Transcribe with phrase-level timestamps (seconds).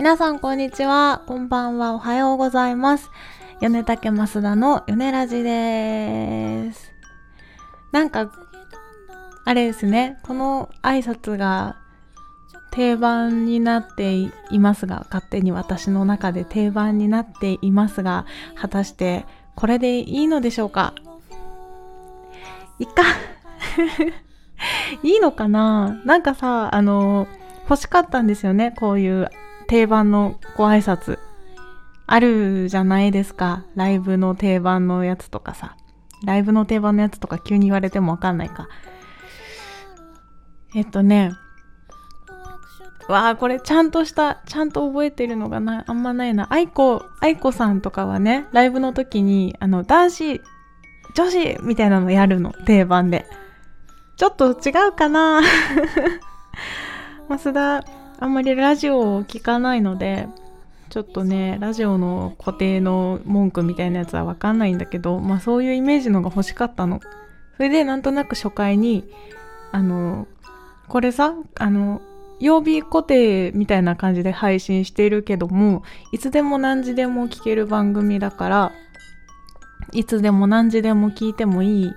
[0.00, 1.20] 皆さんこんにちは。
[1.26, 1.92] こんばんは。
[1.92, 3.10] おはようございます。
[3.60, 6.90] 米竹増田の米ラジです。
[7.92, 8.32] なんか、
[9.44, 10.18] あれですね。
[10.22, 11.76] この挨拶が
[12.70, 20.94] 定番になっていますが、勝手に私の中で定番になっていますが、果たしてこれでいいのでしょうか？
[22.78, 23.02] いっか。
[25.04, 26.00] いいのかな？
[26.06, 27.28] なんかさ、あの、
[27.68, 28.74] 欲しかったんですよね。
[28.80, 29.28] こういう
[29.70, 31.20] 定番のご挨拶。
[32.08, 33.64] あるじゃないですか。
[33.76, 35.76] ライブの定番のやつとかさ。
[36.24, 38.68] ライブの定番のやつとか急に言われてもわかんないか。
[40.74, 41.30] えっとね。
[43.08, 46.48] わあ、これちゃんとした、ちゃんと覚えてるのがな、あんまないな。
[46.50, 50.40] 愛子、愛子さんとかはね、ライブの時に、あの、男子、
[51.14, 53.24] 女子みたいなのやるの、定番で。
[54.16, 55.42] ちょっと違うかな
[57.28, 57.84] 増田、
[58.20, 60.28] あんまりラジオを聞かないので、
[60.90, 67.00] ちょっとね、ラジオの固定の文句みたいなやつはわかんないんだけど、まあそういうイメージのが欲しかったの。
[67.56, 69.10] それでなんとなく初回に、
[69.72, 70.28] あの、
[70.88, 72.02] これさ、あの、
[72.40, 78.72] 曜日固定みたいな感じで配信しているけども、いつでも何時でも聞ける番組だから、
[79.92, 81.92] いつでも何時でも聞いてもいい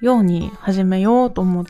[0.00, 1.66] ように始めようと思っ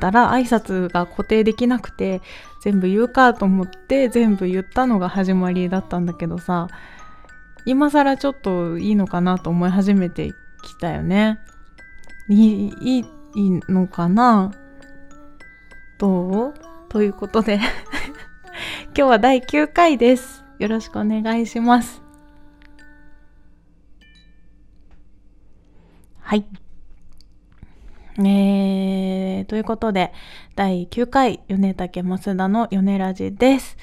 [0.00, 2.20] たら挨拶が固定できなくて
[2.64, 6.68] 全部言うかと思って全部言ったのが始まりだったんだけどさ
[7.66, 11.38] 今更ちょっといいのかなと思い始めてきたよね。
[12.30, 14.50] いいいのかな？
[15.98, 16.54] どう？
[16.88, 17.58] ということで。
[18.94, 20.44] 今日は第9回です。
[20.58, 22.02] よろしくお願いします。
[26.20, 26.46] はい。
[28.18, 30.12] えー、ということで、
[30.54, 33.76] 第9回、米竹増田の米ラジです。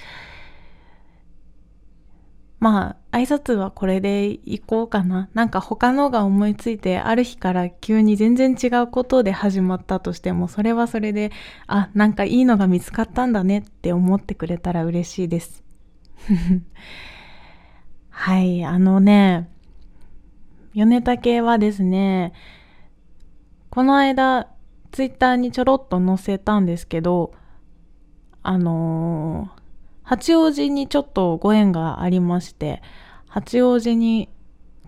[2.62, 5.30] まあ、挨拶はこれでいこうかな。
[5.34, 11.32] なんか他のが思いついて、ある日から急に全然違うことで始まったとしても、それはそれで、
[11.68, 15.64] あ、なんかいいのが見つかったんだねって思ってくれたら嬉しいです。
[18.12, 19.50] はい、あのね、
[20.74, 22.32] 米竹はですね、
[23.72, 24.48] この間、
[24.92, 27.34] ツイッターにちょろっと載せたんですけど、
[28.44, 29.62] あのー、
[30.04, 32.82] 八王子にちょっとご縁がありまして、
[33.28, 34.30] 八王子に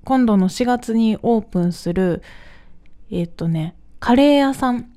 [0.03, 2.21] 今度の4月にオープンする、
[3.09, 4.91] えっとね、カレー屋さん、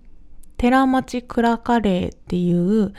[0.56, 2.92] 寺町蔵カレーっていう、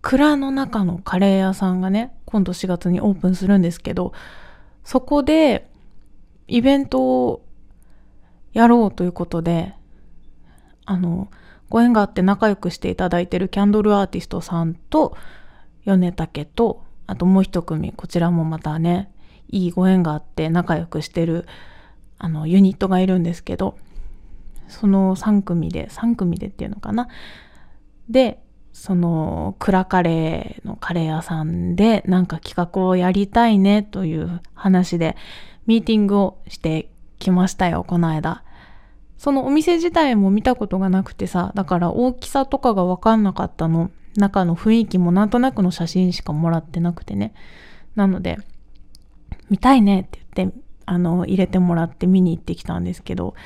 [0.00, 4.14] 蔵の中のカレー屋さんがね、今度4月にオープンするんですけど、
[4.84, 5.68] そこで
[6.48, 7.44] イベントを
[8.52, 9.74] やろうということで、
[10.84, 11.28] あの、
[11.68, 15.16] ご縁があって仲良くしていただいてるキャンドルアーティストさんと、
[15.84, 19.10] 米竹と、あともう一組、こちらもまたね、
[19.48, 21.46] いいご縁があって仲良くしてる、
[22.18, 23.76] あの、ユニットがいるんですけど、
[24.68, 27.08] その3組で、3組でっていうのかな？
[28.08, 35.16] で、その、クラカレーのカレー屋さんで、なんか企画をやりたいねという話で、
[35.66, 38.44] ミーティングをしてきましたよ、この間。
[39.22, 43.92] そのお店自体も見たことがなくてさ、だから大きさとかがわかんなかったの。
[44.16, 47.32] 中の雰囲気もなんとなくの写真しかもらってなくてね。
[47.94, 48.38] なので、
[49.48, 53.36] 見たいねって言って、あの、入れてもらって見に行ってきたんですけど、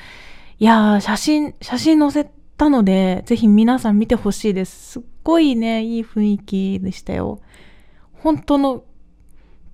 [0.57, 2.27] いやー、写真、写真載せ
[2.57, 4.93] たので、ぜひ皆さん見てほしいです。
[4.93, 7.39] すっごいね、いい雰囲気でしたよ。
[8.13, 8.83] 本当の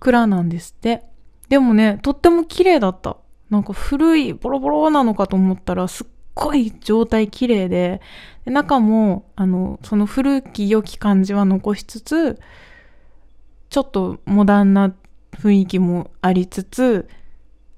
[0.02, 1.06] 蔵なんですって。
[1.48, 3.16] でもね、とっても綺麗だった。
[3.54, 8.02] なんか古いボロボロなのかと思ったらすっごい状態綺麗で
[8.46, 12.40] で中もあのその古き良き感じは残しつつ
[13.70, 14.96] ちょっとモダンな
[15.34, 17.08] 雰囲気もありつつ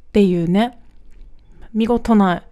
[0.08, 0.80] っていうね
[1.74, 2.44] 見事な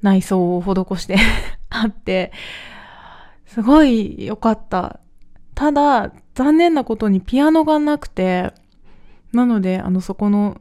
[0.00, 1.16] 内装を施して
[1.70, 2.30] あって
[3.46, 5.00] すごい良かった。
[5.54, 8.54] ただ残念なことにピアノがなくて
[9.32, 10.60] なのであのそこの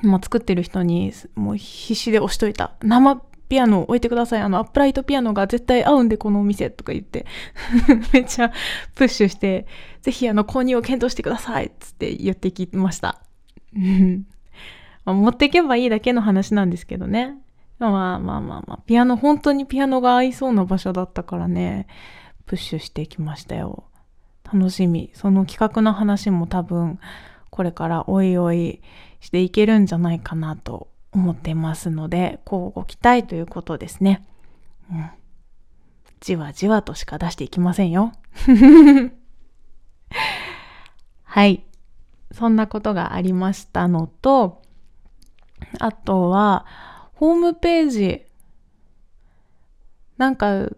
[0.00, 2.72] まあ、作ってる人にもう必死で押しといた。
[2.82, 3.20] 生
[3.52, 4.40] ピアノ置いてください。
[4.40, 7.26] あの、アップライトピアノが絶対合うんで、このお店とか言って、
[8.14, 8.50] めっちゃ
[8.94, 9.66] プッシュして、
[10.00, 13.20] ぜひあの、購入を検討してくださいっつって言ってきました。
[15.04, 17.36] 持っていけばいいだけの話なんですけどね。
[17.78, 21.86] まあまあまあまあ、ピアノ、本当にピアノが合いそうな場所だったからね、
[22.46, 23.84] プッシュしてきましたよ。
[24.50, 25.10] 楽しみ。
[25.12, 26.98] その企画の話も多分、
[27.50, 28.80] これからおいおい
[29.22, 34.26] していけるんじゃないかなと思ってますので、こうご期待ということですね。
[34.90, 35.10] うん。
[36.20, 38.12] じわじわとしか出していきませんよ。
[41.22, 41.64] はい。
[42.32, 44.60] そんなことがありましたのと、
[45.78, 46.66] あとは、
[47.14, 48.22] ホームページ、
[50.16, 50.68] なんか、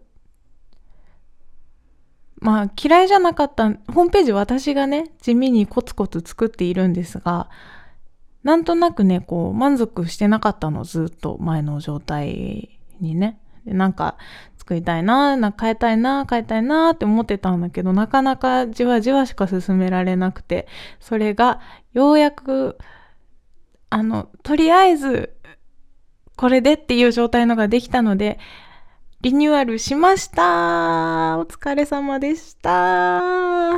[2.41, 7.49] まあ嫌いじゃなかった、ホームページ私がね、地味にコツコツ作っているんですが、
[8.45, 13.39] なんとなくね、こう、満足してなかったの、ずっと前の状態にね。
[13.65, 14.17] でなんか、
[14.55, 20.67] 作りたいな、なんか変えたいな、変えたいなって思ってたんだけど、なかなかじわじわしか進められなくて、
[20.99, 21.59] それが、
[21.93, 22.77] ようやく、
[23.89, 25.35] あの、とりあえず、
[26.35, 28.37] これでっていう状態のができたので、
[29.21, 31.39] リニューアルしました。
[31.39, 33.73] お疲れ様でした。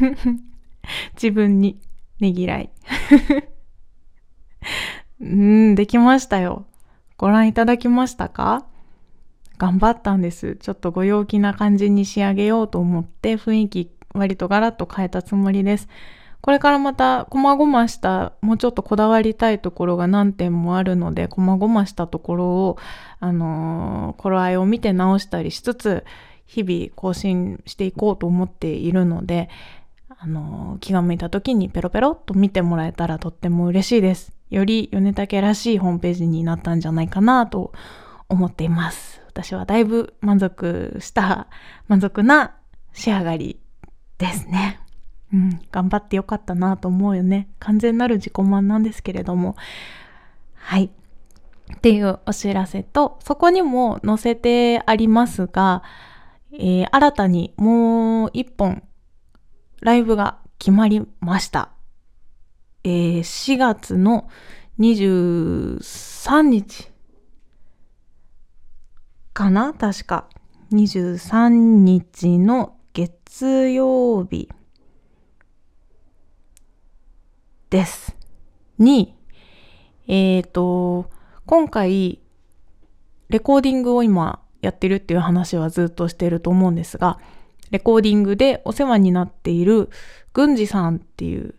[1.12, 1.78] 自分に
[2.20, 2.70] ねぎらい。
[5.20, 6.66] うん、できましたよ。
[7.16, 8.66] ご覧いただきましたか？
[9.58, 10.56] 頑張ったんです。
[10.56, 15.88] ちょっとご陽気な感じに仕上げようと思って雰囲気割とガラッと変えたつもりです。
[16.42, 22.78] これからまた細々したもうちょっとこだわりたいところが何点もあるので細々したところを
[23.18, 26.04] あのー、頃合いを見て直したりしつつ
[26.44, 29.48] 日々更新していこうと思っているので
[30.18, 34.35] あのー、気が向いた時にペロペロっと見てもらえたらとっても嬉しいです。
[34.50, 37.72] より米竹らしいホームページになったんじゃないかなと
[38.28, 39.20] 思っています。
[39.26, 41.48] 私はだいぶ満足した、
[41.88, 42.56] 満足な
[42.92, 43.60] 仕上がり
[44.18, 44.80] ですね。
[45.32, 47.48] うん、頑張ってよかったなと思うよね。
[47.58, 49.56] 完全なる自己満なんですけれども。
[50.54, 50.90] はい。
[51.76, 55.82] っていうお知らせと、そこにも載せてありますが、
[56.52, 58.84] えー、新たにもう一本
[59.80, 61.75] ライブが決まりました。
[62.86, 64.28] えー、4月の
[64.78, 66.88] 23日
[69.32, 69.74] かな？
[69.74, 70.28] 確か。
[70.70, 74.48] 23日の月曜日
[77.70, 78.14] です。
[78.78, 79.16] に、
[80.06, 81.10] えっ、ー、と、
[81.44, 82.20] 今回、
[83.28, 87.18] レコーディングを今やってるっていう話はずっとしてると思うんですが、
[87.72, 89.90] レコーディングでお世話になっている
[90.32, 91.56] 郡司さんっていう、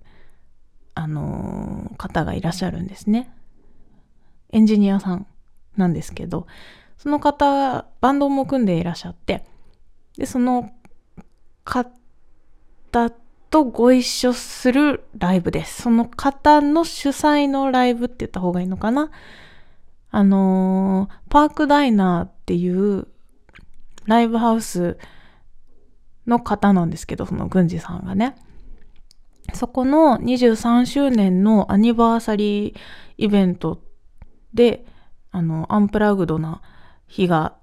[0.98, 3.32] あのー、方がいらっしゃるんですね。
[4.50, 5.28] エンジニアさん
[5.76, 6.48] なんですけど、
[6.98, 9.46] その方、バンドも組んでいらっしゃって、
[10.18, 10.72] で、その
[11.64, 11.92] 方
[13.52, 15.84] とご一緒するライブです。
[15.84, 19.12] その方の主催のライブって言った方がいいのかな
[20.10, 23.08] あのー、パークダイナーっていう
[24.06, 24.98] ライブハウス
[26.26, 28.36] の方なんですけど、その郡司さんがね。
[29.54, 32.78] そこの23周年のアニバーサリー
[33.18, 33.82] イベント
[34.54, 34.86] で、
[35.32, 36.62] あの、アンプラグドな
[37.08, 37.58] 日が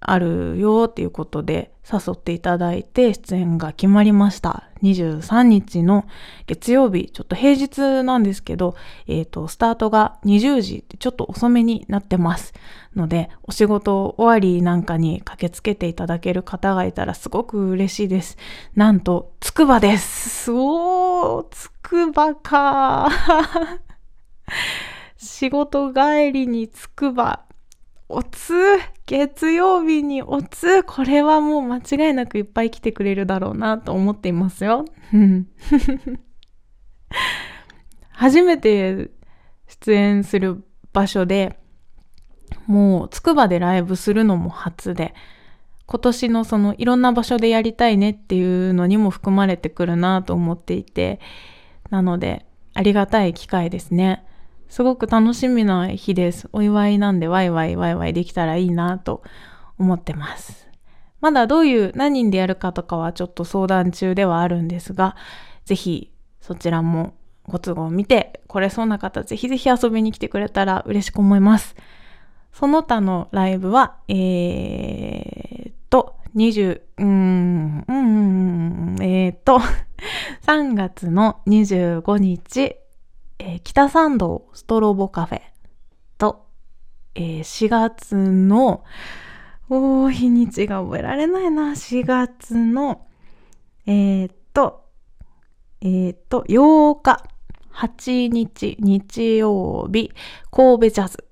[0.00, 4.64] あるよっていうことで誘っていただいて出演が決まりました。
[4.82, 6.06] 23日の
[6.46, 8.76] 月曜日、ちょっと平日なんですけど、
[9.06, 12.52] えっ、ー、と、スタートが20時ってちょっと遅めになってます。
[12.94, 18.36] ので、お仕事終わりなんかに駆けつけていただける方がいたらすごく嬉しいです。
[18.74, 20.52] なんと、つくばです。
[20.52, 23.08] おー、つくばか
[25.16, 27.45] 仕事帰りにつくば。
[28.08, 28.54] おつ
[29.06, 34.84] 月曜日におつこれはもう間違いなくいっぱい来てくれるだろうなと思っていますよ。
[38.10, 39.10] 初めて
[39.66, 41.58] 出演する場所で、
[42.66, 45.14] もうつくばでライブするのも初で、
[45.86, 51.20] 今年のそのいろんな場所でやりたいねっていうのにも含まれてくるなと思っていて、
[51.90, 52.44] なので
[52.74, 54.25] ありがたい機会ですね。
[54.68, 56.48] すごく楽しみな日です。
[56.52, 59.22] お祝いなんでワイワイワイワイできたらいいなと
[59.78, 60.68] 思ってます。
[61.20, 65.16] まだどういう何人でやるかとかはちょっと相談中ではあるんですが、
[65.64, 71.74] ぜひそちらもご都合を見て来れそうな方ぜひぜひ遊びに来てくれたら嬉しく思います。
[72.52, 79.60] その他のライブは、えー、っと、20、うーん、うん、えー、っと、
[80.46, 82.76] 3月の25日、
[83.38, 85.42] えー、北参道ストロボカフェ
[86.18, 86.46] と、
[87.14, 88.84] えー、4月の、
[89.68, 91.72] おー、日にちが覚えられないな。
[91.72, 93.06] 4月の、
[93.86, 94.84] えー、っと、
[95.80, 97.22] えー、っと、8日、
[97.72, 100.12] 8日、日曜日、
[100.50, 101.24] 神戸ジャズ、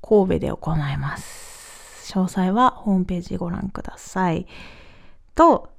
[0.00, 2.12] 神戸で行います。
[2.12, 4.46] 詳細はホームページご覧ください。
[5.34, 5.70] と、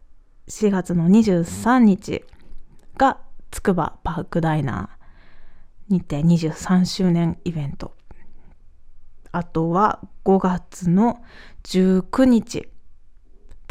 [0.50, 2.24] 4月の23日
[2.98, 4.97] が、つくばパークダイナー。
[5.90, 7.94] にて23周年イベント。
[9.32, 11.24] あとは5月の
[11.64, 12.70] 19日、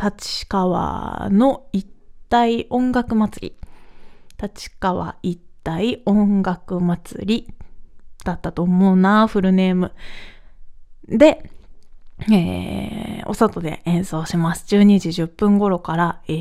[0.02, 1.86] 立川の一
[2.28, 3.66] 体音楽祭り
[4.40, 7.54] 立川一体音楽祭り
[8.24, 9.92] だったと思うな、フルネーム。
[11.08, 11.50] で、
[12.30, 14.64] えー、お外で演奏します。
[14.74, 16.32] 12時10分頃から、え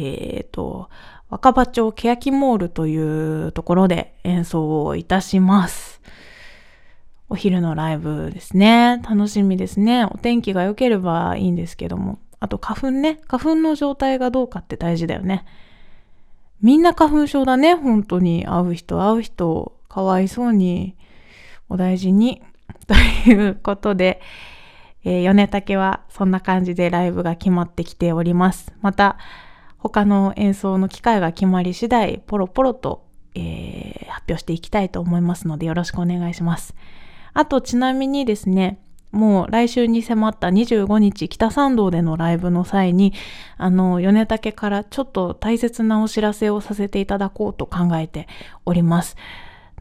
[0.41, 0.89] ーと、
[1.29, 6.01] 若葉町欅モールというところで演奏をいたします。
[7.27, 9.01] お昼のライブですね。
[9.03, 10.05] 楽しみですね。
[10.05, 12.19] お天気が良ければいいんですけども。
[12.39, 13.19] あと花粉ね。
[13.27, 15.45] 花粉の状態がどうかって大事だよね。
[16.61, 17.73] みんな花粉症だね。
[17.73, 18.45] 本当に。
[18.45, 20.95] 会う人会う人、かわいそうに。
[21.67, 22.43] お大事に。
[22.87, 22.93] と
[23.29, 24.21] いうことで、
[25.03, 28.71] えー、米竹はそんな感じでライブが決まってきております。
[28.81, 29.17] また、
[29.77, 33.05] 他の演奏の機会が決まり次第、ポロポロと、
[33.35, 36.75] えー、発表していきたいと思いますので、よろしくお願いします。
[37.33, 38.79] あと、ちなみにですね、
[39.11, 43.13] もう来週に迫った25日北参道でのライブの際に、
[43.57, 48.27] あの、米竹からちょっと大切なお知らせをさせていただこうと考えて
[48.65, 49.15] おります。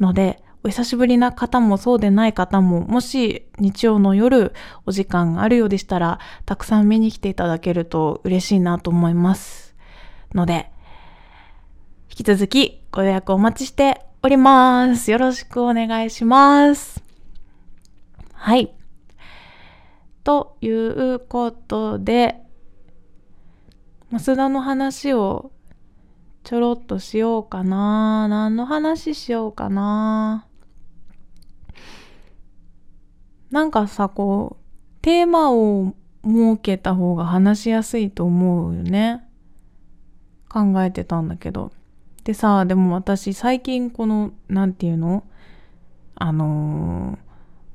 [0.01, 4.55] ので、お久しぶりな方もそうでない方も、もし日曜の夜
[4.87, 9.74] お時間があるようでしたら、たくさん見に来ていただけると嬉しいなと思います。
[10.35, 10.71] ので、
[12.11, 15.11] 引き続きご予約お待ちしております。
[15.11, 17.03] よろしくお願いします。
[18.33, 18.75] はい。
[20.23, 22.43] ということで、
[24.11, 25.51] 増田の話を
[26.45, 28.29] ちょろっとしようかな。
[28.29, 30.47] 何の話しようかな。
[33.51, 39.24] なんかさ、こう、テーマを設けた方が話しやすいと思うよね。
[40.55, 41.73] 考えてたんだけど。
[42.23, 45.25] でさ、でも私最近この、なんていうの？
[46.15, 47.19] あのー、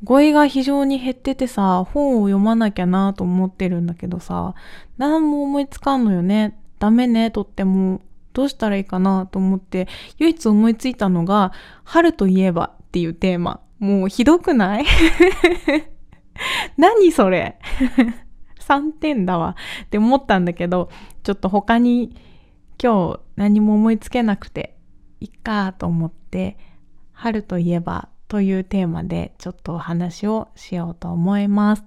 [0.06, 4.56] 語彙が非常に減っててさ、本を読まなきゃなと思ってるんだけどさ、
[4.98, 6.58] 何も思いつかんのよね。
[6.80, 8.00] ダメね、とっても。
[8.32, 9.88] どうしたらいいかなと思って、
[10.20, 11.52] 唯一思いついたのが、
[11.84, 13.60] 春といえばっていうテーマ。
[13.80, 14.86] もうひどくない？
[16.78, 17.60] 何それ？
[18.62, 20.90] 3点だわって思ったんだけど、
[21.24, 22.16] ちょっと他に
[22.82, 24.76] 今日何も思いつけなくて
[25.20, 26.58] いっかと思って
[27.12, 31.84] 春といえばというテーマでちょっとお話をしようと思います。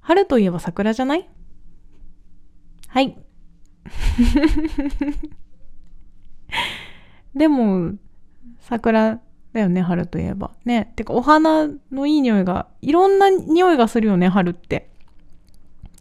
[0.00, 1.28] 春といえば桜じゃない？
[2.88, 3.16] はい。
[7.34, 7.92] でも、
[8.60, 9.20] 桜
[9.52, 10.50] だよね、春といえば。
[10.64, 10.92] ね。
[10.96, 14.90] てか、お花のいい匂いが、いろんな匂いがするよね、春って。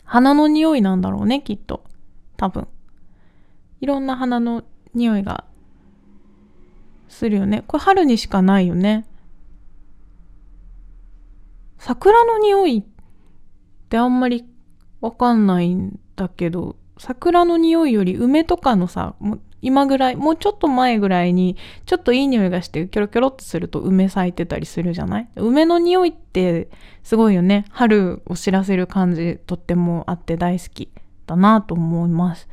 [0.03, 1.83] 花の匂いなんだろうね、きっと。
[2.35, 2.67] 多分。
[3.81, 5.43] いろんな花の匂いが
[7.09, 7.63] するよね。
[7.67, 9.05] これ春にしかないよね。
[11.77, 14.45] 桜の匂いってあんまり
[15.01, 25.29] わかんないんだけど、桜の匂いより梅とかのさ、も今ぐらい、もうちょっと前ぐらいに、ちょっといい匂いがして、キョロキョロってすると梅咲いてたりするじゃない？
[25.35, 26.69] 梅の匂いって
[27.03, 27.65] すごいよね。
[27.69, 30.89] 春を知らせる感じ、とってもあって大好き
[31.25, 32.47] だなと思います。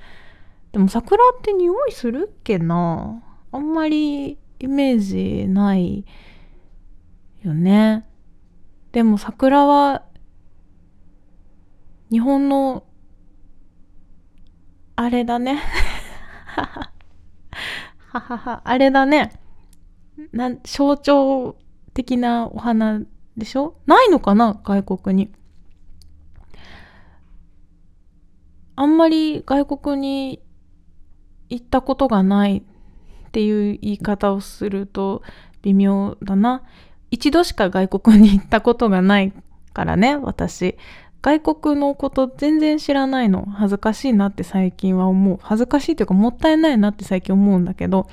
[0.72, 3.22] でも桜って匂いするっけな？
[3.52, 6.04] あんまりイメージない
[7.42, 8.06] よね。
[8.92, 10.04] でも桜は
[12.10, 12.84] 日本の
[14.96, 15.62] あれだね。
[18.10, 19.40] ははは、あれだね。
[20.32, 21.56] な、象徴
[21.94, 23.00] 的なお花
[23.36, 23.76] でしょ？
[23.86, 24.60] ないのかな？
[24.64, 25.32] 外国に。
[28.74, 30.42] あんまり外国に
[31.48, 35.22] 行ったことがないっていう言い方をすると
[35.62, 36.62] 微妙だな。
[37.10, 39.32] 一度しか外国に行ったことがない
[39.72, 40.76] からね、私。
[41.20, 43.44] 外国のこと全然知らないの。
[43.44, 45.38] 恥ずかしいなって最近は思う。
[45.42, 48.08] 恥ずかしいというかもったいないなって最近思うんだけど、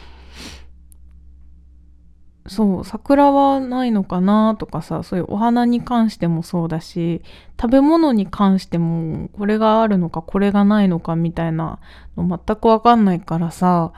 [2.48, 7.24] そう、桜はないのかなとかさ、そういうお花に関してもそうだし、
[7.60, 11.80] 食べ物に関しても、これがあるのか、これがないのかみたいな
[12.16, 13.94] の全くわかんないからさ、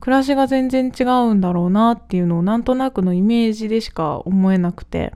[0.00, 5.14] 暮らしが全然違うんだろうなっていうのをなんとなくのイメージでしか思えなくて。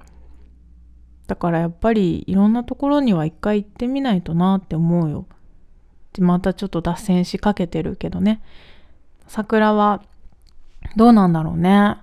[1.28, 5.26] だからやっぱりいろんなところには一回行ってみないとなって思うよ。
[6.12, 8.42] で、またちょっと脱線しかけてるけどね。
[9.28, 10.02] 桜は
[10.96, 11.96] どうなんだろうね。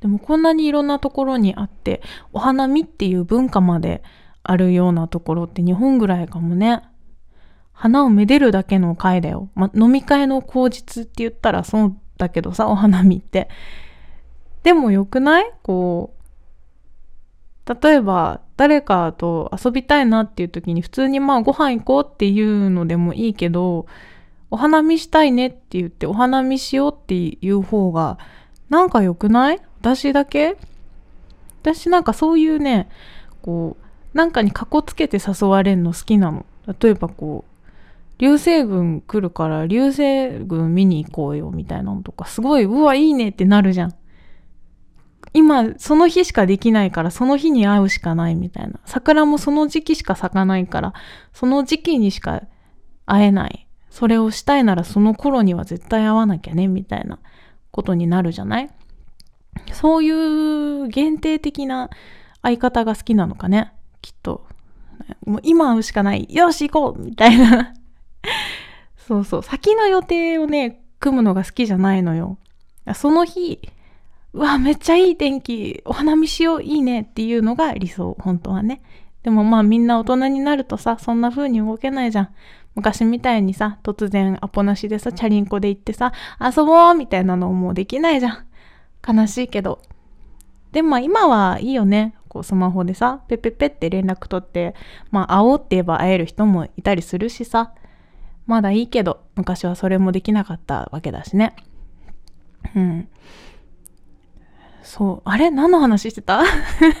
[0.00, 2.02] でもこんなにいろんなところにあって、
[2.32, 4.02] お花見っていう文化まで
[4.42, 6.82] あるようなところって日本ぐらいかもね。
[7.72, 9.48] 花をめでるだけの会だよ。
[9.54, 13.48] ま、飲み会の口実って言ったらそうだけどさ、お花見って。
[14.62, 15.50] でもよくない？
[15.62, 16.14] こ
[17.66, 23.86] う、例えば誰かと遊びたいなっていう時に普通にまあご飯行こうっていうのでもいいけど、
[24.50, 28.18] お花見したいねって言ってお花見しようっていう方が
[28.68, 29.60] なんか良くない？
[29.80, 30.56] 私だけ？
[31.62, 32.88] 私なんかそういうね
[33.42, 36.46] こうなんかにかこつけて誘われるの好きなの。
[36.80, 43.94] 例えばこう流星群来るから流星群見に行こうよみたいなのとかすごいうわいいねってなるじゃん。
[45.32, 48.80] 今その日しかできないからその日に会うしかないみたいな。
[48.84, 50.92] 桜もその時期しか咲かないから
[51.32, 52.42] その時期にしか
[53.06, 53.66] 会えない。
[53.90, 57.18] それをしたいならその頃には絶対会わなきゃねみたいな
[57.70, 58.70] ことになるじゃない？
[59.72, 61.90] そういう限定的な
[62.42, 63.72] 相方が好きなのかね。
[64.00, 64.46] きっと。
[65.26, 66.26] もう今会うしかない。
[66.30, 67.74] よし行こうみたいな。
[68.96, 69.42] そうそう。
[69.42, 72.38] 先の予定をね組むのが好きじゃないのよ。
[72.94, 73.60] その日
[74.32, 75.82] うわめっちゃいい天気。
[75.84, 78.16] お花見しよういいねっていうのが理想。
[78.20, 78.82] 本当はね。
[79.22, 82.28] でもまあみんな大人になるとさそんな風に動けないじゃん。
[82.74, 88.46] 昔みたいにさ突然アポなしでさチャリンコで行ってさ遊ぼうみたいなのもできないじゃん。
[89.06, 89.80] 悲しいけど
[90.72, 94.74] でもまあ今はいいよねこうスマホでさペペペって連絡取って
[95.10, 97.72] まあ会おうって言えば会える人もいたりするしさ
[98.46, 101.54] まだいいけど昔はそれもできなかったわけだしね
[102.74, 103.08] うん
[104.82, 105.28] そう。
[105.28, 105.50] あれ？
[105.50, 106.42] 何の話してた？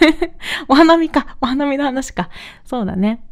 [0.68, 1.36] お花見か。
[1.40, 2.28] お花見の話か。
[2.64, 3.24] そうだね。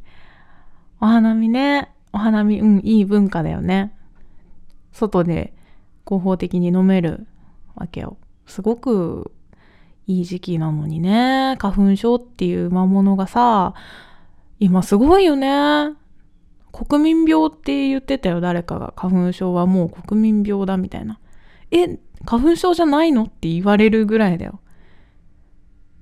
[1.00, 1.92] お花見ね。
[2.12, 3.92] お花見、うん、いい文化だよね。
[4.90, 5.54] 外で
[6.04, 7.26] 合法的に飲める
[7.76, 8.16] わけよ。
[8.48, 9.30] すごく
[10.06, 11.56] いい時期なのにね。
[11.58, 13.74] 花粉症っていう魔物がさ、
[14.58, 15.94] 今すごいよね。
[16.72, 18.92] 国民病って言ってたよ、誰かが。
[18.96, 21.18] 花粉症はもう国民病だみたいな。
[21.70, 24.60] え、花粉症じゃないのって言われるぐらいだよ。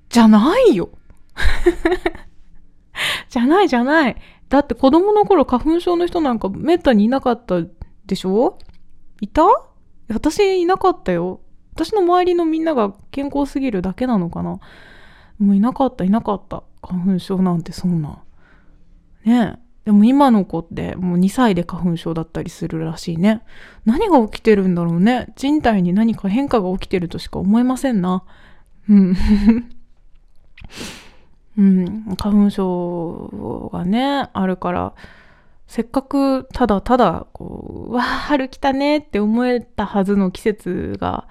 [0.09, 0.89] じゃないよ
[3.29, 4.15] じゃないじゃない。
[4.49, 7.61] だって子供の頃花粉症の人なんかめったにいなかった
[8.05, 8.57] でしょ？
[9.19, 9.43] いた？
[10.09, 11.41] 私いなかったよ。
[11.77, 14.59] 私の周りのみんなが健康すぎるだけなのかな？
[15.37, 16.63] もういなかったいなかった。
[16.81, 18.23] 花粉症なんてそんな。
[19.23, 19.67] ねえ。
[19.85, 23.43] でも今の子ってもう2歳で花粉症だったりするらしいね。
[23.85, 25.27] 何が起きてるんだろうね。
[25.35, 28.23] 人体に何か変化が起きてるとしか思えませんな。
[28.89, 29.15] うん。
[31.57, 34.93] うん、花粉症がね、あるから、
[35.67, 41.27] せっかくただただ、こう、わあ、春来たねって思えたはずの季節が、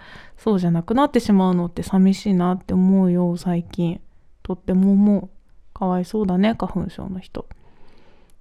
[0.47, 4.01] そうじゃなくなってしまうのって寂しいなって思うよ、最近。
[4.45, 5.29] とっても思う。
[5.75, 7.49] かわいそうだね、花粉症の人。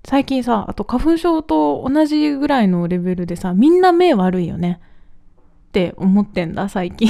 [0.08, 4.80] 最近さ、あと花粉症と同じぐらいのレベルでさ、みんな目悪いよね。
[5.70, 7.10] って思ってんだ、最近。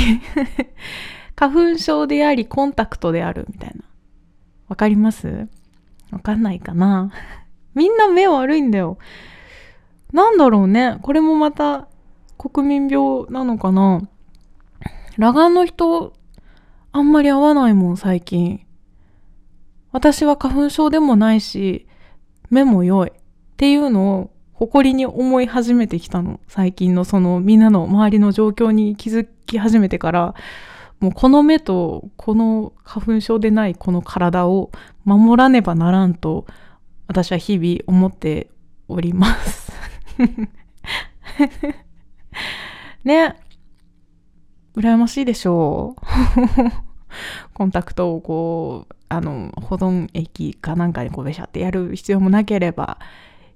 [1.35, 3.83] 花粉症であり、コンタクトである、みたいな。
[4.69, 5.49] わかります？
[6.11, 7.11] わかんないかな
[7.75, 8.97] みんな目悪いんだよ。
[10.13, 10.99] なんだろうね。
[11.01, 11.89] これもまた
[12.37, 14.07] 国民病なのかな
[15.17, 16.13] 裸眼の人、
[16.91, 18.65] あんまり合わないもん、最近。
[19.93, 21.87] 私は花粉症でもないし、
[22.49, 23.13] 目も良いっ
[23.55, 26.41] ていうのを誇りに思い始めてきたの。
[26.47, 30.35] 最近のそのみんなの周りの状況に気づき始めてから、
[30.99, 34.71] もうこの目とこの花粉症でないこの体を
[35.05, 36.45] 守らねばならんと
[37.07, 38.49] 私は日々思って
[38.87, 39.71] おります
[43.03, 43.35] ね。
[44.75, 46.01] 羨ましいでしょう。
[47.53, 52.99] コンタクトをこう、あの、保存液かなんかにこうべしゃってやる必要もなければ、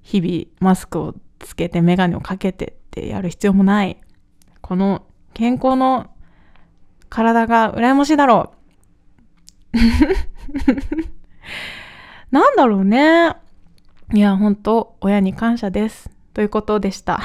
[0.02, 3.98] 日々マスクをつけてメガネをかけてってやる必要もない。
[4.62, 6.10] この健康の
[7.10, 8.54] 体が羨ましいだろ
[9.74, 9.78] う。
[12.32, 13.36] なんだろうね。
[14.14, 16.10] いや、ほんと、親に感謝です。
[16.34, 17.20] ということでした。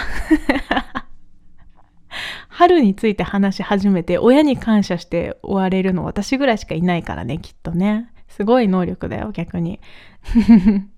[2.56, 8.12] 春について話し始めて親に感謝して終われるの私ぐらいしかいないからね、きっとね。
[8.28, 9.80] すごい能力だよ、逆に。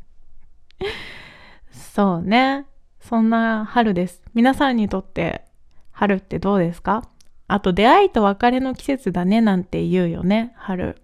[1.72, 2.66] そうね。
[3.00, 4.22] そんな春です。
[4.34, 5.46] 皆さんにとって
[5.92, 7.08] 春ってどうですか？
[7.48, 11.00] あと出会いと別れの季節だねなんて言うよね、春。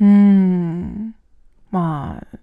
[0.00, 1.14] うーん。
[1.70, 2.38] まあ、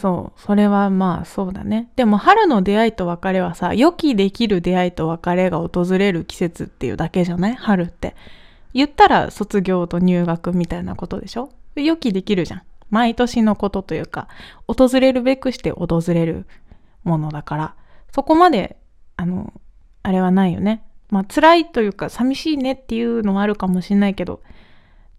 [0.00, 0.40] そう。
[0.40, 1.90] それはまあそうだね。
[1.96, 7.54] でも春の出会いと別れはさ、予期できる出会いと別れが訪れる季節っていうだけじゃない？
[7.56, 8.14] 春って。
[8.74, 11.50] 言ったら卒業と入学みたいなことでしょ？
[11.74, 12.62] 予期できるじゃん。
[12.90, 14.28] 毎年のことというか、
[14.66, 16.46] 訪れるべくして訪れる
[17.02, 17.74] ものだから、
[18.14, 18.76] そこまで、
[19.16, 19.52] あの、
[20.02, 20.84] あれはないよね。
[21.10, 24.42] まあ辛いというか寂しいねっていうのはあるかもしれないけど、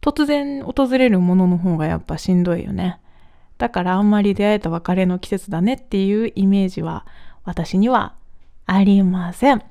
[0.02, 3.00] 突然訪れるものの方がやっぱしんどいよね。
[3.60, 7.06] だからあんまり出会えた別れの季節だねっていうイメージは
[7.44, 8.16] 私には
[8.66, 9.62] ありません。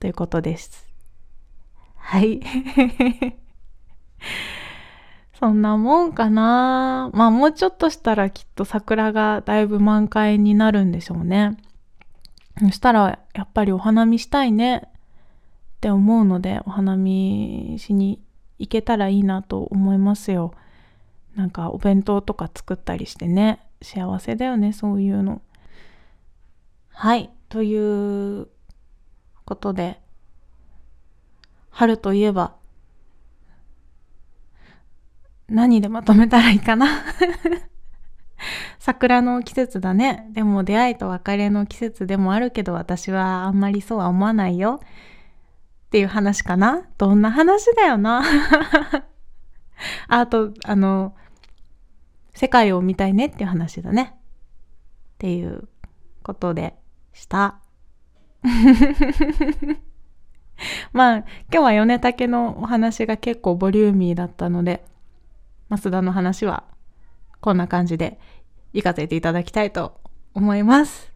[0.00, 0.88] ということです。
[1.94, 2.40] はい。
[5.38, 7.10] そんなもんかな。
[7.14, 11.56] まあもうちょっとしたらきっと桜がだいぶ満開になるんでしょうね。
[12.58, 14.88] そしたらやっぱりお花見したいねっ
[15.80, 18.20] て思うのでお花見しに
[18.58, 20.52] 行けたらいいなと思いますよ。
[21.34, 25.42] なんかお弁当とか作ったりしてね幸せだよねそういうの。
[26.90, 28.48] はいという
[29.44, 30.00] ことで
[31.70, 32.54] 春といえば
[35.48, 36.86] 何でまとめたらいいかな？
[38.78, 40.28] 桜の季節だね。
[40.32, 44.80] でも出会いと別れの季節でもあるけど私はあんまりそうは思わないよ。
[45.86, 46.82] っていう話かな？
[46.98, 48.22] どんな話だよな？
[50.08, 51.14] あと、あの、
[52.34, 54.14] 世界を見たいねっていう話だね。
[54.14, 54.16] っ
[55.18, 55.68] ていう
[56.22, 56.74] ことで
[57.12, 57.60] した。
[60.92, 64.84] まあ、今日は米竹のお話が結構ボリューミーだったので、
[65.68, 66.64] 増田の話は
[67.40, 68.18] こんな感じで
[68.72, 70.00] 行かせていただきたいと
[70.34, 71.12] 思います。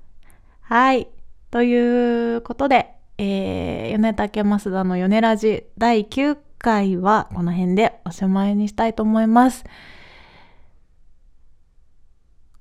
[0.60, 1.08] はい。
[1.50, 9.64] ということで、えー、米竹増田の米ラジ第9回はこの辺でおしまいにしたいと思います。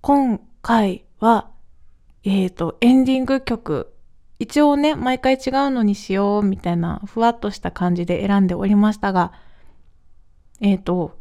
[0.02, 1.50] 今回は、
[2.24, 3.92] えっ、ー、と、エンディング曲、
[4.38, 9.32] 一応ね、毎回違うのにしようみたいなふわっとした感じで選んでおりましたが、
[10.62, 11.18] えっ、ー、と、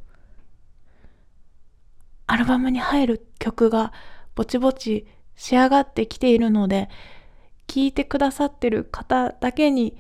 [2.27, 3.95] アルバムに入る曲が
[4.35, 6.91] ぼちぼち仕上がってきているので、
[7.67, 9.97] 聴いてくださってる方だけに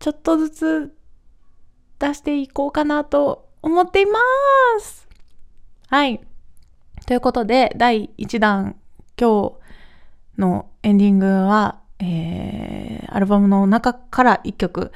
[0.00, 0.95] ちょっとずつ
[1.98, 4.18] 出していこうかなと思っていま
[4.80, 5.08] す。
[5.88, 6.20] はい。
[7.06, 8.76] ということで、第1弾、
[9.18, 9.54] 今
[10.36, 14.92] 日のエンディングは、えー、アルバムの中から1曲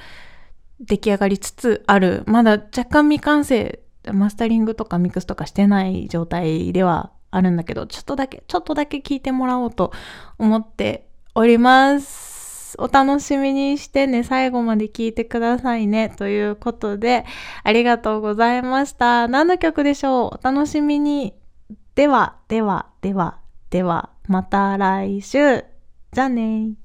[0.81, 3.81] 出来上がりつつある、まだ若干未完成
[4.13, 9.93] マスタリングとかミックスとかしてない状態ではあるんだけど、ちょっとだけ、ちょっとだけ聞いてもらおうと
[10.39, 12.40] 思っております。
[12.79, 16.13] お楽しみにしてね、最後まで聞いてくださいね。
[16.17, 17.25] ということで、
[17.63, 19.29] ありがとうございました。
[19.29, 20.39] 何の曲でしょう？
[20.39, 21.35] お楽しみに。
[21.95, 23.39] では、では、では、
[23.71, 25.65] では、また来週。
[26.13, 26.80] じゃあね